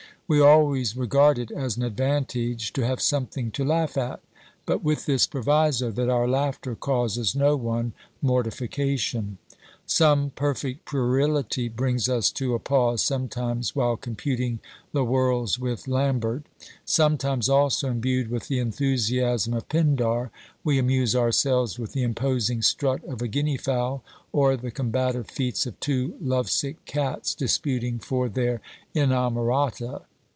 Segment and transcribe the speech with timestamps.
[0.27, 4.21] We always regard it as an advantage to have something to laugh at,
[4.65, 7.91] but with this proviso, that our laughter causes no one
[8.21, 9.39] mortification.
[9.85, 14.59] Some perfect puerility brings us to a pause sometimes while computing
[14.93, 16.43] the worlds with Lambert;
[16.85, 20.31] sometimes also, imbued with the enthusiasm of Pindar,
[20.63, 25.65] we amuse ourselves with the imposing strut of a guinea fowl, or the combative feats
[25.65, 28.61] of two love sick cats disputing for their
[28.95, 30.03] inamorata.